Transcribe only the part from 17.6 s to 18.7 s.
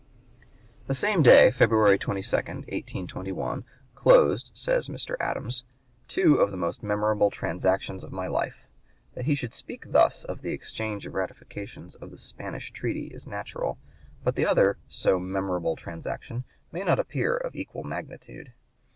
magnitude.